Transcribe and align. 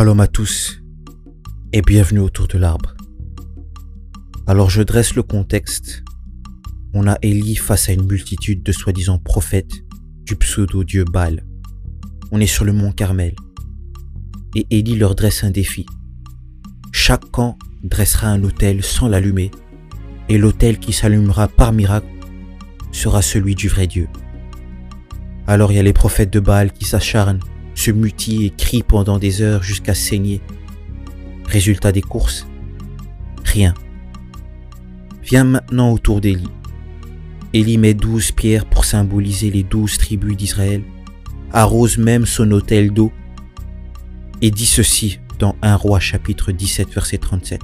Shalom 0.00 0.20
à 0.20 0.28
tous 0.28 0.80
et 1.74 1.82
bienvenue 1.82 2.20
autour 2.20 2.48
de 2.48 2.56
l'arbre. 2.56 2.94
Alors 4.46 4.70
je 4.70 4.80
dresse 4.80 5.14
le 5.14 5.22
contexte. 5.22 6.02
On 6.94 7.06
a 7.06 7.18
Élie 7.20 7.56
face 7.56 7.90
à 7.90 7.92
une 7.92 8.06
multitude 8.06 8.62
de 8.62 8.72
soi-disant 8.72 9.18
prophètes 9.18 9.84
du 10.24 10.36
pseudo-dieu 10.36 11.04
Baal. 11.04 11.44
On 12.32 12.40
est 12.40 12.46
sur 12.46 12.64
le 12.64 12.72
mont 12.72 12.92
Carmel. 12.92 13.34
Et 14.56 14.66
Élie 14.70 14.96
leur 14.96 15.14
dresse 15.14 15.44
un 15.44 15.50
défi. 15.50 15.84
Chaque 16.92 17.30
camp 17.30 17.58
dressera 17.84 18.28
un 18.28 18.42
autel 18.42 18.82
sans 18.82 19.06
l'allumer 19.06 19.50
et 20.30 20.38
l'autel 20.38 20.78
qui 20.78 20.94
s'allumera 20.94 21.46
par 21.46 21.74
miracle 21.74 22.08
sera 22.90 23.20
celui 23.20 23.54
du 23.54 23.68
vrai 23.68 23.86
Dieu. 23.86 24.08
Alors 25.46 25.72
il 25.72 25.76
y 25.76 25.78
a 25.78 25.82
les 25.82 25.92
prophètes 25.92 26.32
de 26.32 26.40
Baal 26.40 26.72
qui 26.72 26.86
s'acharnent 26.86 27.40
se 27.80 27.90
mutille 27.90 28.44
et 28.44 28.50
crie 28.50 28.82
pendant 28.82 29.18
des 29.18 29.40
heures 29.40 29.62
jusqu'à 29.62 29.94
saigner. 29.94 30.42
Résultat 31.46 31.92
des 31.92 32.02
courses 32.02 32.46
Rien. 33.42 33.72
Viens 35.22 35.44
maintenant 35.44 35.90
autour 35.90 36.20
d'Élie. 36.20 36.50
Élie 37.54 37.78
met 37.78 37.94
douze 37.94 38.32
pierres 38.32 38.66
pour 38.66 38.84
symboliser 38.84 39.50
les 39.50 39.62
douze 39.62 39.96
tribus 39.96 40.36
d'Israël, 40.36 40.82
arrose 41.52 41.96
même 41.96 42.26
son 42.26 42.52
autel 42.52 42.92
d'eau 42.92 43.12
et 44.42 44.50
dit 44.50 44.66
ceci 44.66 45.18
dans 45.38 45.56
1 45.62 45.74
roi 45.76 46.00
chapitre 46.00 46.52
17 46.52 46.92
verset 46.92 47.18
37. 47.18 47.60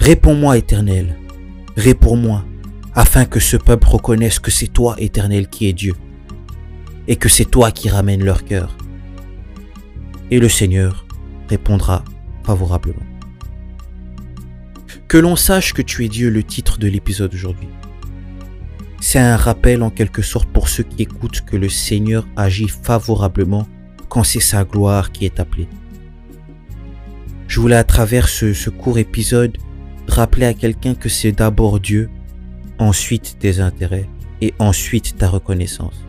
Réponds-moi 0.00 0.58
éternel, 0.58 1.16
réponds-moi, 1.76 2.44
afin 2.94 3.24
que 3.24 3.40
ce 3.40 3.56
peuple 3.56 3.88
reconnaisse 3.88 4.38
que 4.38 4.52
c'est 4.52 4.68
toi 4.68 4.94
éternel 4.98 5.48
qui 5.48 5.68
es 5.68 5.72
Dieu, 5.72 5.94
et 7.08 7.16
que 7.16 7.28
c'est 7.28 7.50
toi 7.50 7.72
qui 7.72 7.88
ramènes 7.88 8.24
leur 8.24 8.44
cœur 8.44 8.76
et 10.30 10.38
le 10.38 10.48
Seigneur 10.48 11.06
répondra 11.48 12.04
favorablement. 12.44 13.06
Que 15.06 15.18
l'on 15.18 15.36
sache 15.36 15.72
que 15.72 15.82
tu 15.82 16.04
es 16.04 16.08
Dieu, 16.08 16.30
le 16.30 16.42
titre 16.42 16.78
de 16.78 16.88
l'épisode 16.88 17.32
aujourd'hui. 17.32 17.68
C'est 19.00 19.18
un 19.18 19.36
rappel 19.36 19.82
en 19.82 19.90
quelque 19.90 20.22
sorte 20.22 20.48
pour 20.50 20.68
ceux 20.68 20.82
qui 20.82 21.02
écoutent 21.02 21.42
que 21.42 21.56
le 21.56 21.68
Seigneur 21.68 22.26
agit 22.36 22.68
favorablement 22.68 23.66
quand 24.08 24.24
c'est 24.24 24.40
sa 24.40 24.64
gloire 24.64 25.12
qui 25.12 25.24
est 25.24 25.40
appelée. 25.40 25.68
Je 27.46 27.60
voulais 27.60 27.76
à 27.76 27.84
travers 27.84 28.28
ce, 28.28 28.68
court 28.70 28.98
épisode 28.98 29.56
rappeler 30.08 30.46
à 30.46 30.54
quelqu'un 30.54 30.94
que 30.94 31.08
c'est 31.08 31.32
d'abord 31.32 31.80
Dieu, 31.80 32.10
ensuite 32.78 33.36
tes 33.38 33.60
intérêts 33.60 34.08
et 34.40 34.54
ensuite 34.58 35.16
ta 35.16 35.28
reconnaissance. 35.28 36.04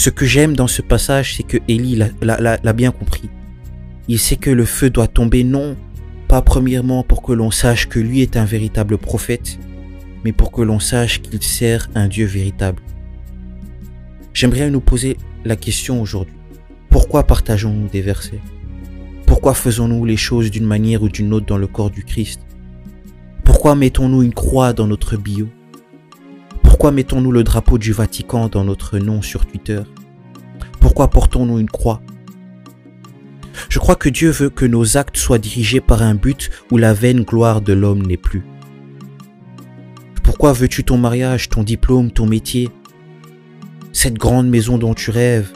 Ce 0.00 0.08
que 0.08 0.24
j'aime 0.24 0.56
dans 0.56 0.66
ce 0.66 0.80
passage, 0.80 1.36
c'est 1.36 1.42
que 1.42 1.58
Élie 1.68 1.94
l'a 2.22 2.72
bien 2.72 2.90
compris. 2.90 3.28
Il 4.08 4.18
sait 4.18 4.36
que 4.36 4.48
le 4.48 4.64
feu 4.64 4.88
doit 4.88 5.08
tomber 5.08 5.44
non 5.44 5.76
pas 6.26 6.40
premièrement 6.40 7.02
pour 7.02 7.20
que 7.20 7.34
l'on 7.34 7.50
sache 7.50 7.86
que 7.86 7.98
lui 8.00 8.22
est 8.22 8.38
un 8.38 8.46
véritable 8.46 8.96
prophète, 8.96 9.58
mais 10.24 10.32
pour 10.32 10.52
que 10.52 10.62
l'on 10.62 10.78
sache 10.78 11.20
qu'il 11.20 11.42
sert 11.42 11.90
un 11.94 12.08
Dieu 12.08 12.24
véritable. 12.24 12.80
J'aimerais 14.32 14.70
nous 14.70 14.80
poser 14.80 15.18
la 15.44 15.56
question 15.56 16.00
aujourd'hui. 16.00 16.32
Pourquoi 16.88 17.26
partageons-nous 17.26 17.88
des 17.88 18.00
versets? 18.00 18.40
Pourquoi 19.26 19.52
faisons-nous 19.52 20.06
les 20.06 20.16
choses 20.16 20.50
d'une 20.50 20.64
manière 20.64 21.02
ou 21.02 21.10
d'une 21.10 21.34
autre 21.34 21.44
dans 21.44 21.58
le 21.58 21.66
corps 21.66 21.90
du 21.90 22.04
Christ? 22.04 22.40
Pourquoi 23.44 23.74
mettons-nous 23.74 24.22
une 24.22 24.32
croix 24.32 24.72
dans 24.72 24.86
notre 24.86 25.18
bio 25.18 25.50
pourquoi 26.80 26.92
mettons-nous 26.92 27.30
le 27.30 27.44
drapeau 27.44 27.76
du 27.76 27.92
Vatican 27.92 28.48
dans 28.48 28.64
notre 28.64 28.98
nom 28.98 29.20
sur 29.20 29.44
Twitter? 29.44 29.82
Pourquoi 30.80 31.10
portons-nous 31.10 31.58
une 31.58 31.68
croix? 31.68 32.00
Je 33.68 33.78
crois 33.78 33.96
que 33.96 34.08
Dieu 34.08 34.30
veut 34.30 34.48
que 34.48 34.64
nos 34.64 34.96
actes 34.96 35.18
soient 35.18 35.36
dirigés 35.36 35.82
par 35.82 36.00
un 36.00 36.14
but 36.14 36.48
où 36.70 36.78
la 36.78 36.94
vaine 36.94 37.20
gloire 37.20 37.60
de 37.60 37.74
l'homme 37.74 38.06
n'est 38.06 38.16
plus. 38.16 38.46
Pourquoi 40.22 40.54
veux-tu 40.54 40.82
ton 40.82 40.96
mariage, 40.96 41.50
ton 41.50 41.64
diplôme, 41.64 42.12
ton 42.12 42.24
métier? 42.24 42.70
Cette 43.92 44.16
grande 44.16 44.48
maison 44.48 44.78
dont 44.78 44.94
tu 44.94 45.10
rêves 45.10 45.52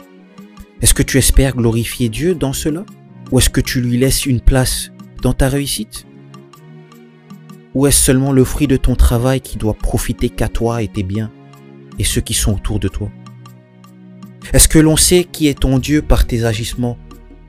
Est-ce 0.83 0.93
que 0.93 1.01
tu 1.01 1.17
espères 1.17 1.55
glorifier 1.55 2.07
Dieu 2.07 2.35
dans 2.35 2.53
cela? 2.53 2.85
Ou 3.31 3.39
est-ce 3.39 3.49
que 3.49 3.61
tu 3.61 3.81
lui 3.81 3.97
laisses 3.97 4.27
une 4.27 4.41
place 4.41 4.91
dans 5.23 5.33
ta 5.33 5.49
réussite? 5.49 6.05
Ou 7.75 7.85
est-ce 7.87 8.05
seulement 8.05 8.31
le 8.31 8.45
fruit 8.45 8.67
de 8.67 8.77
ton 8.77 8.95
travail 8.95 9.41
qui 9.41 9.57
doit 9.57 9.73
profiter 9.73 10.29
qu'à 10.29 10.47
toi 10.47 10.81
et 10.81 10.87
tes 10.87 11.03
biens 11.03 11.29
et 11.99 12.05
ceux 12.05 12.21
qui 12.21 12.33
sont 12.33 12.53
autour 12.53 12.79
de 12.79 12.87
toi? 12.87 13.11
Est-ce 14.53 14.69
que 14.69 14.79
l'on 14.79 14.95
sait 14.95 15.25
qui 15.25 15.47
est 15.47 15.59
ton 15.59 15.77
Dieu 15.77 16.01
par 16.01 16.25
tes 16.25 16.45
agissements? 16.45 16.97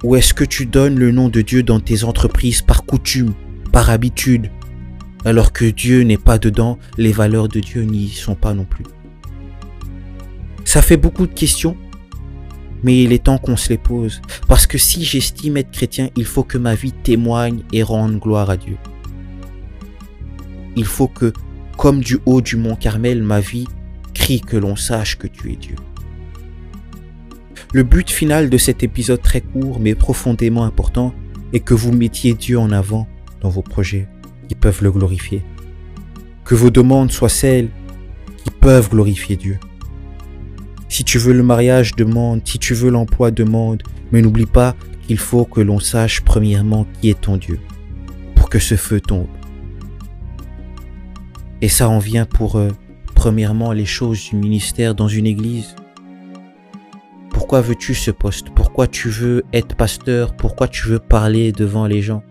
Ou 0.02 0.16
est-ce 0.16 0.34
que 0.34 0.44
tu 0.44 0.66
donnes 0.66 0.98
le 0.98 1.12
nom 1.12 1.28
de 1.28 1.40
Dieu 1.40 1.62
dans 1.62 1.80
tes 1.80 2.04
entreprises 2.04 2.60
par 2.60 2.84
coutume, 2.84 3.34
par 3.72 3.88
habitude 3.88 4.50
Alors 5.24 5.52
que 5.52 5.64
Dieu 5.64 6.02
n'est 6.02 6.18
pas 6.18 6.38
dedans, 6.38 6.78
les 6.98 7.12
valeurs 7.12 7.48
de 7.48 7.60
Dieu 7.60 7.84
n'y 7.84 8.08
sont 8.08 8.34
pas 8.34 8.52
non 8.52 8.64
plus? 8.64 8.84
Ça 10.64 10.82
fait 10.82 10.96
beaucoup 10.96 11.26
de 11.26 11.32
questions, 11.32 11.76
mais 12.82 13.04
il 13.04 13.12
est 13.12 13.24
temps 13.24 13.38
qu'on 13.38 13.56
se 13.56 13.68
les 13.68 13.78
pose. 13.78 14.20
Parce 14.48 14.66
que 14.66 14.76
si 14.76 15.04
j'estime 15.04 15.56
être 15.56 15.70
chrétien, 15.70 16.10
il 16.16 16.24
faut 16.24 16.42
que 16.42 16.58
ma 16.58 16.74
vie 16.74 16.92
témoigne 16.92 17.62
et 17.72 17.84
rende 17.84 18.18
gloire 18.18 18.50
à 18.50 18.56
Dieu 18.56 18.76
il 20.76 20.84
faut 20.84 21.08
que, 21.08 21.32
comme 21.76 22.00
du 22.00 22.18
haut 22.26 22.40
du 22.40 22.56
mont 22.56 22.76
Carmel, 22.76 23.22
ma 23.22 23.40
vie 23.40 23.66
crie 24.14 24.40
que 24.40 24.56
l'on 24.56 24.76
sache 24.76 25.18
que 25.18 25.26
tu 25.26 25.52
es 25.52 25.56
Dieu. 25.56 25.76
Le 27.72 27.82
but 27.82 28.10
final 28.10 28.48
de 28.48 28.58
cet 28.58 28.82
épisode 28.82 29.20
très 29.20 29.40
court 29.40 29.80
mais 29.80 29.94
profondément 29.94 30.64
important 30.64 31.12
est 31.52 31.60
que 31.60 31.74
vous 31.74 31.92
mettiez 31.92 32.34
Dieu 32.34 32.58
en 32.58 32.70
avant 32.70 33.08
dans 33.40 33.48
vos 33.48 33.62
projets 33.62 34.08
qui 34.48 34.54
peuvent 34.54 34.82
le 34.82 34.90
glorifier. 34.90 35.42
Que 36.44 36.54
vos 36.54 36.70
demandes 36.70 37.10
soient 37.10 37.28
celles 37.28 37.68
qui 38.44 38.50
peuvent 38.50 38.90
glorifier 38.90 39.36
Dieu. 39.36 39.58
Si 40.88 41.04
tu 41.04 41.18
veux 41.18 41.32
le 41.32 41.42
mariage, 41.42 41.96
demande. 41.96 42.42
Si 42.44 42.58
tu 42.58 42.74
veux 42.74 42.90
l'emploi, 42.90 43.30
demande. 43.30 43.82
Mais 44.12 44.22
n'oublie 44.22 44.46
pas 44.46 44.76
qu'il 45.06 45.18
faut 45.18 45.44
que 45.44 45.60
l'on 45.60 45.80
sache 45.80 46.20
premièrement 46.20 46.86
qui 47.00 47.10
est 47.10 47.20
ton 47.20 47.36
Dieu 47.36 47.58
pour 48.34 48.48
que 48.48 48.58
ce 48.58 48.76
feu 48.76 49.00
tombe. 49.00 49.26
Et 51.66 51.68
ça 51.68 51.88
en 51.88 51.98
vient 51.98 52.26
pour, 52.26 52.54
euh, 52.54 52.70
premièrement, 53.16 53.72
les 53.72 53.86
choses 53.86 54.30
du 54.30 54.36
ministère 54.36 54.94
dans 54.94 55.08
une 55.08 55.26
église. 55.26 55.74
Pourquoi 57.28 57.60
veux-tu 57.60 57.92
ce 57.92 58.12
poste? 58.12 58.50
Pourquoi 58.50 58.86
tu 58.86 59.08
veux 59.08 59.42
être 59.52 59.74
pasteur? 59.74 60.36
Pourquoi 60.36 60.68
tu 60.68 60.86
veux 60.86 61.00
parler 61.00 61.50
devant 61.50 61.88
les 61.88 62.02
gens? 62.02 62.22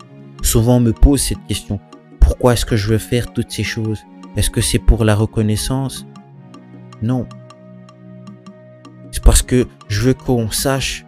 Souvent 0.42 0.78
on 0.78 0.80
me 0.80 0.94
pose 0.94 1.22
cette 1.22 1.46
question. 1.50 1.82
Pourquoi 2.22 2.54
est-ce 2.54 2.66
que 2.66 2.78
je 2.78 2.88
veux 2.88 2.98
faire 2.98 3.34
toutes 3.34 3.52
ces 3.52 3.66
choses? 3.66 4.00
Est-ce 4.38 4.50
que 4.50 4.62
c'est 4.62 4.80
pour 4.80 5.04
la 5.04 5.16
reconnaissance? 5.16 6.08
Non. 7.02 7.28
C'est 9.12 9.22
parce 9.22 9.42
que 9.42 9.68
je 9.90 10.00
veux 10.00 10.14
qu'on 10.14 10.50
sache 10.50 11.06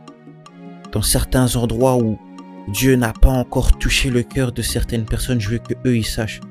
dans 0.91 1.01
certains 1.01 1.55
endroits 1.55 1.95
où 1.95 2.19
Dieu 2.67 2.97
n'a 2.97 3.13
pas 3.13 3.29
encore 3.29 3.77
touché 3.77 4.09
le 4.09 4.23
cœur 4.23 4.51
de 4.51 4.61
certaines 4.61 5.05
personnes, 5.05 5.39
je 5.39 5.51
veux 5.51 5.59
que 5.59 5.75
eux 5.85 6.03
sachent 6.03 6.41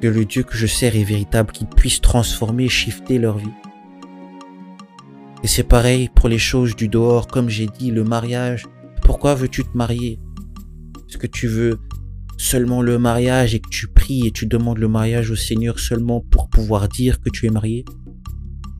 que 0.00 0.06
le 0.06 0.24
Dieu 0.24 0.42
que 0.42 0.56
je 0.56 0.66
sers 0.66 0.94
est 0.96 1.04
véritable, 1.04 1.52
qu'il 1.52 1.66
puisse 1.66 2.00
transformer, 2.00 2.68
shifter 2.68 3.18
leur 3.18 3.38
vie. 3.38 3.52
Et 5.42 5.46
c'est 5.46 5.64
pareil 5.64 6.08
pour 6.14 6.28
les 6.28 6.38
choses 6.38 6.74
du 6.74 6.88
dehors, 6.88 7.28
comme 7.28 7.48
j'ai 7.48 7.66
dit, 7.66 7.90
le 7.90 8.04
mariage. 8.04 8.66
Pourquoi 9.02 9.34
veux-tu 9.34 9.64
te 9.64 9.76
marier? 9.76 10.20
Est-ce 11.08 11.18
que 11.18 11.26
tu 11.26 11.46
veux 11.46 11.78
seulement 12.36 12.82
le 12.82 12.98
mariage 12.98 13.54
et 13.54 13.60
que 13.60 13.68
tu 13.68 13.88
pries 13.88 14.26
et 14.26 14.30
tu 14.30 14.46
demandes 14.46 14.78
le 14.78 14.88
mariage 14.88 15.30
au 15.30 15.36
Seigneur 15.36 15.78
seulement 15.78 16.20
pour 16.20 16.48
pouvoir 16.48 16.88
dire 16.88 17.20
que 17.20 17.30
tu 17.30 17.46
es 17.46 17.50
marié? 17.50 17.84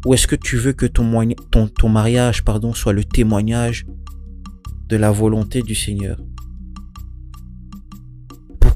Ou 0.04 0.14
est-ce 0.14 0.26
que 0.26 0.36
tu 0.36 0.56
veux 0.56 0.72
que 0.72 0.86
ton, 0.86 1.28
ton, 1.50 1.68
ton 1.68 1.88
mariage 1.88 2.44
pardon, 2.44 2.72
soit 2.72 2.92
le 2.92 3.04
témoignage 3.04 3.86
de 4.88 4.96
la 4.96 5.10
volonté 5.10 5.62
du 5.62 5.74
Seigneur? 5.74 6.18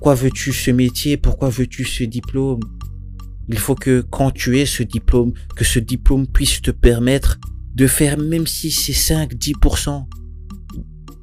Pourquoi 0.02 0.20
veux-tu 0.20 0.52
ce 0.52 0.72
métier? 0.72 1.16
Pourquoi 1.16 1.48
veux-tu 1.48 1.84
ce 1.84 2.02
diplôme? 2.02 2.58
Il 3.48 3.56
faut 3.56 3.76
que 3.76 4.00
quand 4.00 4.32
tu 4.32 4.58
aies 4.58 4.66
ce 4.66 4.82
diplôme, 4.82 5.32
que 5.54 5.62
ce 5.64 5.78
diplôme 5.78 6.26
puisse 6.26 6.60
te 6.60 6.72
permettre 6.72 7.38
de 7.76 7.86
faire 7.86 8.18
même 8.18 8.48
si 8.48 8.72
c'est 8.72 8.90
5-10% 8.90 10.04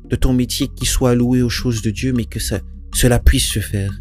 de 0.10 0.16
ton 0.16 0.31
métier 0.31 0.70
qui 0.70 0.86
soit 0.86 1.10
alloué 1.10 1.42
aux 1.42 1.50
choses 1.50 1.81
de 1.81 1.90
Dieu, 1.90 2.14
mais 2.14 2.24
que 2.24 2.40
cela 2.94 3.20
puisse 3.20 3.50
se 3.50 3.60
faire. 3.60 3.92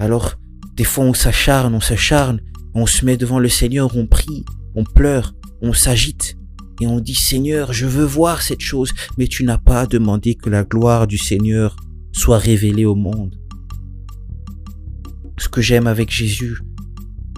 Alors, 0.00 0.34
des 0.74 0.82
fois 0.82 1.04
on 1.04 1.14
s'acharne, 1.14 1.76
on 1.76 1.80
s'acharne, 1.80 2.40
on 2.74 2.86
se 2.86 3.04
met 3.04 3.16
devant 3.16 3.38
le 3.38 3.48
Seigneur, 3.48 3.96
on 3.96 4.08
prie, 4.08 4.44
on 4.74 4.82
pleure, 4.82 5.32
on 5.60 5.72
s'agite, 5.72 6.36
et 6.80 6.88
on 6.88 6.98
dit 6.98 7.14
Seigneur, 7.14 7.72
je 7.72 7.86
veux 7.86 8.04
voir 8.04 8.42
cette 8.42 8.62
chose, 8.62 8.92
mais 9.16 9.28
tu 9.28 9.44
n'as 9.44 9.58
pas 9.58 9.86
demandé 9.86 10.34
que 10.34 10.50
la 10.50 10.64
gloire 10.64 11.06
du 11.06 11.18
Seigneur 11.18 11.76
soit 12.12 12.38
révélé 12.38 12.84
au 12.84 12.94
monde. 12.94 13.34
Ce 15.38 15.48
que 15.48 15.60
j'aime 15.60 15.86
avec 15.86 16.10
Jésus, 16.10 16.58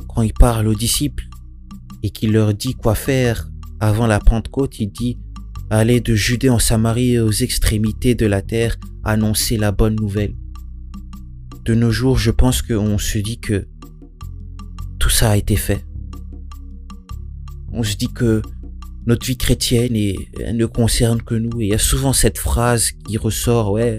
quand 0.09 0.23
il 0.23 0.35
parle 0.35 0.69
aux 0.69 0.75
disciples 0.75 1.25
et 2.03 2.11
qu'il 2.11 2.32
leur 2.32 2.53
dit 2.55 2.75
quoi 2.75 2.94
faire 2.94 3.49
avant 3.81 4.06
la 4.06 4.21
Pentecôte, 4.21 4.79
il 4.79 4.91
dit 4.91 5.19
aller 5.71 6.00
de 6.00 6.15
Judée 6.15 6.50
en 6.50 6.59
Samarie 6.59 7.19
aux 7.19 7.31
extrémités 7.31 8.15
de 8.15 8.26
la 8.26 8.43
terre, 8.43 8.76
annoncer 9.03 9.56
la 9.56 9.73
bonne 9.73 9.97
nouvelle. 9.97 10.35
De 11.65 11.75
nos 11.75 11.91
jours, 11.91 12.19
je 12.19 12.31
pense 12.31 12.62
qu'on 12.62 12.99
se 12.99 13.19
dit 13.19 13.38
que 13.38 13.67
tout 14.99 15.09
ça 15.09 15.31
a 15.31 15.37
été 15.37 15.56
fait. 15.56 15.85
On 17.73 17.82
se 17.82 17.97
dit 17.97 18.12
que 18.12 18.43
notre 19.06 19.26
vie 19.26 19.37
chrétienne 19.37 19.97
et, 19.97 20.17
ne 20.53 20.67
concerne 20.67 21.21
que 21.23 21.35
nous. 21.35 21.61
Et 21.61 21.65
il 21.65 21.71
y 21.71 21.75
a 21.75 21.79
souvent 21.79 22.12
cette 22.12 22.38
phrase 22.38 22.93
qui 22.93 23.17
ressort, 23.17 23.73
ouais, 23.73 23.99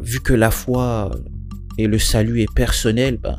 vu 0.00 0.20
que 0.20 0.32
la 0.32 0.50
foi 0.50 1.10
et 1.78 1.86
le 1.86 1.98
salut 1.98 2.40
est 2.40 2.52
personnel, 2.52 3.18
ben, 3.18 3.38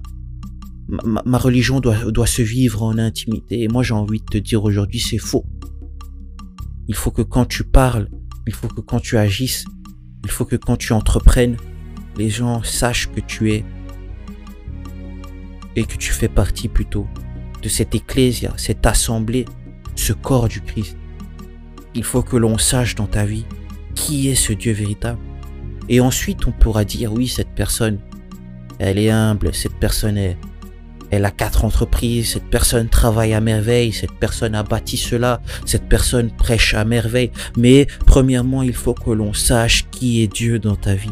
ma, 0.88 1.38
religion 1.38 1.80
doit, 1.80 2.12
doit 2.12 2.28
se 2.28 2.42
vivre 2.42 2.84
en 2.84 2.98
intimité. 2.98 3.64
Et 3.64 3.68
moi, 3.68 3.84
j'ai 3.84 3.94
envie 3.94 4.20
de 4.20 4.26
te 4.26 4.38
dire 4.38 4.64
aujourd'hui, 4.64 5.00
c'est 5.00 5.18
faux. 5.18 5.46
Il 6.88 6.96
faut 6.96 7.12
que 7.12 7.22
quand 7.22 7.46
tu 7.46 7.64
parles, 7.64 8.10
il 8.46 8.54
faut 8.54 8.68
que 8.68 8.82
quand 8.82 9.00
tu 9.00 9.18
agisses, 9.18 9.66
il 10.24 10.32
faut 10.32 10.46
que 10.46 10.56
quand 10.56 10.78
tu 10.78 10.94
entreprennes, 10.94 11.58
les 12.18 12.30
gens 12.30 12.64
sachent 12.64 13.12
que 13.12 13.20
tu 13.20 13.52
es 13.52 13.66
et 15.76 15.84
que 15.84 15.98
tu 15.98 16.12
fais 16.12 16.30
partie 16.30 16.68
plutôt 16.68 17.08
de 17.62 17.70
cette 17.70 17.94
ecclésia, 17.94 18.54
cette 18.58 18.86
assemblée, 18.86 19.46
ce 19.96 20.14
corps 20.14 20.48
du 20.48 20.62
Christ. 20.62 20.98
Il 21.94 22.04
faut 22.04 22.24
que 22.24 22.38
l'on 22.38 22.58
sache 22.58 22.96
dans 22.96 23.08
ta 23.08 23.26
vie 23.26 23.46
qui 23.96 24.30
est 24.30 24.36
ce 24.36 24.54
Dieu 24.54 24.74
véritable. 24.74 25.20
Et 25.90 26.00
ensuite, 26.00 26.48
on 26.48 26.52
pourra 26.52 26.84
dire, 26.84 27.14
oui, 27.14 27.28
cette 27.28 27.50
personne, 27.50 28.00
elle 28.80 29.00
est 29.00 29.10
humble, 29.10 29.54
cette 29.54 29.76
personne 29.76 30.18
est, 30.18 30.38
elle 31.10 31.24
a 31.24 31.32
quatre 31.32 31.64
entreprises, 31.64 32.32
cette 32.34 32.50
personne 32.50 32.90
travaille 32.90 33.34
à 33.34 33.40
merveille, 33.40 33.94
cette 33.94 34.12
personne 34.12 34.56
a 34.56 34.64
bâti 34.64 34.98
cela, 34.98 35.42
cette 35.66 35.88
personne 35.88 36.30
prêche 36.32 36.74
à 36.74 36.84
merveille. 36.84 37.32
Mais 37.58 37.88
premièrement, 38.06 38.64
il 38.64 38.74
faut 38.74 38.94
que 38.94 39.12
l'on 39.12 39.34
sache 39.34 39.86
qui 39.90 40.22
est 40.22 40.28
Dieu 40.28 40.60
dans 40.60 40.76
ta 40.76 40.96
vie. 40.96 41.12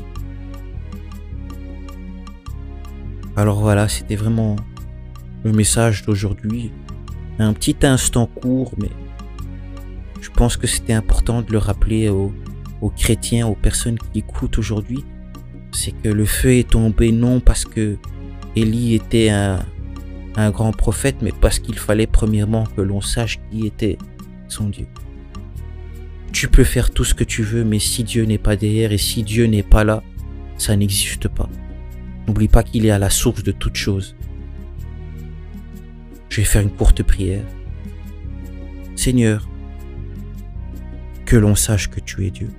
Alors 3.38 3.60
voilà, 3.60 3.88
c'était 3.88 4.16
vraiment 4.16 4.56
le 5.44 5.52
message 5.52 6.06
d'aujourd'hui. 6.06 6.72
Un 7.38 7.54
petit 7.54 7.76
instant 7.84 8.28
court, 8.28 8.74
mais 8.78 8.90
je 10.22 10.30
pense 10.30 10.58
que 10.58 10.68
c'était 10.68 10.94
important 10.94 11.42
de 11.42 11.52
le 11.52 11.58
rappeler 11.58 12.10
aux, 12.10 12.34
aux 12.82 12.90
chrétiens, 12.90 13.48
aux 13.48 13.56
personnes 13.56 13.98
qui 13.98 14.20
écoutent 14.20 14.58
aujourd'hui. 14.58 15.04
C'est 15.72 15.92
que 15.92 16.10
le 16.10 16.26
feu 16.26 16.54
est 16.54 16.70
tombé 16.70 17.12
non 17.12 17.40
parce 17.40 17.66
que 17.66 17.98
Élie 18.56 18.96
était 18.96 19.30
un, 19.30 19.60
grand 20.52 20.72
prophète, 20.72 21.18
mais 21.22 21.32
parce 21.32 21.60
qu'il 21.60 21.78
fallait 21.78 22.08
premièrement 22.08 22.66
que 22.76 22.82
l'on 22.82 23.02
sache 23.02 23.40
qui 23.52 23.66
était 23.66 23.98
son 24.48 24.70
Dieu. 24.70 24.88
Tu 26.32 26.48
peux 26.48 26.64
faire 26.64 26.92
tout 26.92 27.06
ce 27.06 27.14
que 27.14 27.24
tu 27.24 27.44
veux, 27.44 27.64
mais 27.64 27.80
si 27.80 28.04
Dieu 28.04 28.26
n'est 28.26 28.38
pas 28.38 28.56
derrière 28.56 28.92
et 28.92 28.98
si 28.98 29.24
Dieu 29.24 29.46
n'est 29.46 29.64
pas 29.64 29.84
là, 29.84 30.04
ça 30.58 30.76
n'existe 30.76 31.28
pas. 31.28 31.50
N'oublie 32.28 32.48
pas 32.48 32.64
qu'il 32.64 32.86
est 32.86 32.92
à 32.92 33.00
la 33.00 33.10
source 33.10 33.44
de 33.44 33.52
toute 33.52 33.76
chose. 33.76 34.16
Je 36.30 36.38
vais 36.42 36.46
faire 36.46 36.62
une 36.62 36.72
courte 36.72 37.04
prière. 37.04 37.44
Seigneur, 38.96 39.48
que 41.26 41.36
l'on 41.36 41.56
sache 41.56 41.90
que 41.90 42.00
tu 42.00 42.26
es 42.26 42.32
Dieu. 42.32 42.50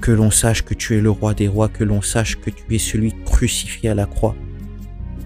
Que 0.00 0.12
l'on 0.12 0.30
sache 0.30 0.62
que 0.62 0.74
tu 0.74 0.96
es 0.96 1.00
le 1.00 1.10
roi 1.10 1.34
des 1.34 1.48
rois, 1.48 1.68
que 1.68 1.84
l'on 1.84 2.02
sache 2.02 2.36
que 2.36 2.50
tu 2.50 2.74
es 2.74 2.78
celui 2.78 3.12
crucifié 3.24 3.90
à 3.90 3.94
la 3.94 4.06
croix 4.06 4.36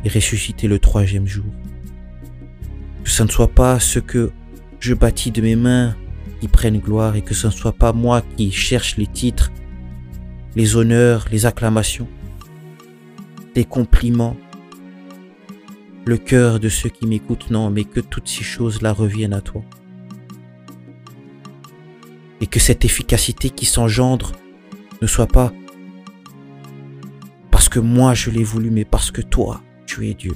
et 0.05 0.09
ressuscité 0.09 0.67
le 0.67 0.79
troisième 0.79 1.27
jour. 1.27 1.45
Que 3.05 3.11
ce 3.11 3.23
ne 3.23 3.29
soit 3.29 3.53
pas 3.53 3.79
ce 3.79 3.99
que 3.99 4.33
je 4.79 4.95
bâtis 4.95 5.31
de 5.31 5.43
mes 5.43 5.57
mains 5.57 5.95
qui 6.41 6.49
prennent 6.49 6.79
gloire 6.79 7.17
et 7.17 7.23
que 7.23 7.35
ce 7.35 7.49
ne 7.49 7.53
soit 7.53 7.75
pas 7.75 7.93
moi 7.93 8.23
qui 8.37 8.51
cherche 8.51 8.97
les 8.97 9.07
titres, 9.07 9.53
les 10.57 10.77
honneurs, 10.77 11.27
les 11.31 11.45
acclamations, 11.45 12.09
les 13.55 13.65
compliments, 13.65 14.37
le 16.07 16.17
cœur 16.17 16.61
de 16.61 16.71
ceux 16.71 16.89
qui 16.89 17.07
m'écoutent, 17.07 17.51
non, 17.51 17.69
mais 17.71 17.85
que 17.85 18.01
toutes 18.01 18.29
ces 18.29 18.43
choses-là 18.43 18.93
reviennent 18.93 19.35
à 19.35 19.43
toi. 19.43 19.63
Et 22.41 22.47
que 22.47 22.61
cette 22.61 22.85
efficacité 22.85 23.51
qui 23.51 23.67
s'engendre 23.67 24.33
ne 25.03 25.07
soit 25.07 25.27
pas 25.27 25.53
parce 27.51 27.69
que 27.69 27.81
moi 27.81 28.15
je 28.15 28.31
l'ai 28.31 28.45
voulu, 28.45 28.71
mais 28.71 28.85
parce 28.85 29.11
que 29.11 29.21
toi, 29.21 29.63
tu 29.87 30.09
es 30.09 30.15
Dieu. 30.15 30.35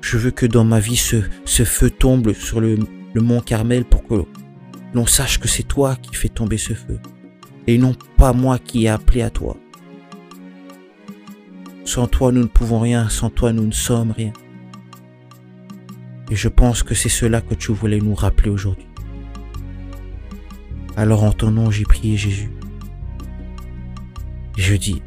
Je 0.00 0.16
veux 0.16 0.30
que 0.30 0.46
dans 0.46 0.64
ma 0.64 0.80
vie, 0.80 0.96
ce, 0.96 1.20
feu 1.64 1.90
tombe 1.90 2.32
sur 2.32 2.60
le 2.60 2.78
mont 3.16 3.40
Carmel 3.40 3.84
pour 3.84 4.06
que 4.06 4.14
l'on 4.94 5.06
sache 5.06 5.38
que 5.38 5.48
c'est 5.48 5.64
toi 5.64 5.96
qui 5.96 6.14
fais 6.14 6.28
tomber 6.28 6.58
ce 6.58 6.74
feu. 6.74 6.98
Et 7.66 7.78
non 7.78 7.94
pas 8.16 8.32
moi 8.32 8.58
qui 8.58 8.84
ai 8.84 8.88
appelé 8.88 9.22
à 9.22 9.30
toi. 9.30 9.56
Sans 11.84 12.06
toi, 12.06 12.32
nous 12.32 12.42
ne 12.42 12.46
pouvons 12.46 12.80
rien. 12.80 13.08
Sans 13.08 13.30
toi, 13.30 13.52
nous 13.52 13.66
ne 13.66 13.72
sommes 13.72 14.12
rien. 14.12 14.32
Et 16.30 16.36
je 16.36 16.48
pense 16.48 16.82
que 16.82 16.94
c'est 16.94 17.08
cela 17.08 17.40
que 17.40 17.54
tu 17.54 17.72
voulais 17.72 17.98
nous 17.98 18.14
rappeler 18.14 18.50
aujourd'hui. 18.50 18.86
Alors 20.96 21.24
en 21.24 21.32
ton 21.32 21.50
nom, 21.50 21.70
j'ai 21.70 21.84
prié 21.84 22.16
Jésus. 22.16 22.50
Je 24.56 24.74
dis 24.74 25.02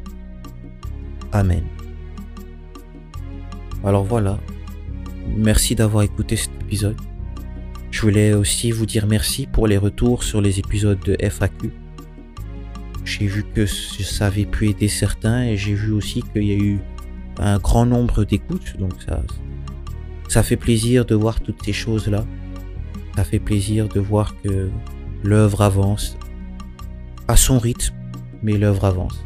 Amen. 1.32 1.64
Alors 3.84 4.04
voilà, 4.04 4.38
merci 5.36 5.74
d'avoir 5.74 6.04
écouté 6.04 6.36
cet 6.36 6.50
épisode. 6.62 6.96
Je 7.90 8.00
voulais 8.00 8.32
aussi 8.32 8.70
vous 8.70 8.86
dire 8.86 9.06
merci 9.06 9.46
pour 9.46 9.66
les 9.66 9.76
retours 9.76 10.24
sur 10.24 10.40
les 10.40 10.58
épisodes 10.58 10.98
de 11.04 11.16
FAQ. 11.20 11.70
J'ai 13.04 13.26
vu 13.26 13.44
que 13.44 13.66
ça 13.66 14.26
avait 14.26 14.46
pu 14.46 14.70
aider 14.70 14.88
certains 14.88 15.44
et 15.44 15.56
j'ai 15.56 15.74
vu 15.74 15.92
aussi 15.92 16.22
qu'il 16.32 16.44
y 16.44 16.52
a 16.52 16.56
eu 16.56 16.80
un 17.38 17.58
grand 17.58 17.84
nombre 17.84 18.24
d'écoutes. 18.24 18.76
Donc 18.78 18.92
ça, 19.06 19.22
ça 20.28 20.42
fait 20.42 20.56
plaisir 20.56 21.04
de 21.04 21.14
voir 21.14 21.40
toutes 21.40 21.62
ces 21.64 21.72
choses-là. 21.72 22.24
Ça 23.16 23.24
fait 23.24 23.38
plaisir 23.38 23.88
de 23.88 24.00
voir 24.00 24.34
que 24.42 24.70
l'œuvre 25.24 25.62
avance 25.62 26.18
à 27.28 27.36
son 27.36 27.58
rythme, 27.58 27.94
mais 28.42 28.52
l'œuvre 28.52 28.84
avance. 28.84 29.24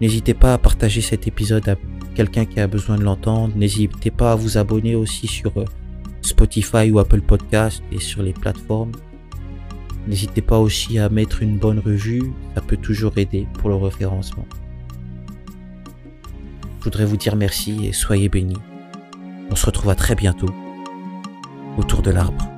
N'hésitez 0.00 0.34
pas 0.34 0.54
à 0.54 0.58
partager 0.58 1.00
cet 1.00 1.28
épisode 1.28 1.68
à 1.68 1.76
quelqu'un 2.16 2.44
qui 2.44 2.58
a 2.58 2.66
besoin 2.66 2.96
de 2.96 3.04
l'entendre. 3.04 3.54
N'hésitez 3.56 4.10
pas 4.10 4.32
à 4.32 4.34
vous 4.34 4.58
abonner 4.58 4.96
aussi 4.96 5.28
sur 5.28 5.56
euh, 5.56 5.64
Spotify 6.22 6.90
ou 6.90 6.98
Apple 6.98 7.20
Podcast 7.20 7.82
et 7.92 8.00
sur 8.00 8.22
les 8.22 8.32
plateformes. 8.32 8.92
N'hésitez 10.08 10.42
pas 10.42 10.58
aussi 10.58 10.98
à 10.98 11.08
mettre 11.08 11.42
une 11.42 11.56
bonne 11.56 11.78
revue, 11.78 12.32
ça 12.54 12.60
peut 12.60 12.76
toujours 12.76 13.16
aider 13.18 13.46
pour 13.54 13.68
le 13.68 13.76
référencement. 13.76 14.46
Je 16.80 16.84
voudrais 16.84 17.04
vous 17.04 17.18
dire 17.18 17.36
merci 17.36 17.86
et 17.86 17.92
soyez 17.92 18.28
bénis. 18.28 18.56
On 19.50 19.54
se 19.54 19.66
retrouve 19.66 19.90
à 19.90 19.94
très 19.94 20.16
bientôt 20.16 20.52
autour 21.76 22.02
de 22.02 22.10
l'arbre. 22.10 22.49